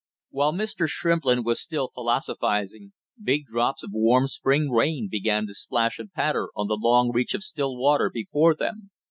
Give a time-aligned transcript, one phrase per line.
[0.31, 0.87] While Mr.
[0.89, 6.49] Shrimplin was still philosophizing big drops of warm spring rain began to splash and patter
[6.55, 8.89] on the long reach of still water before them.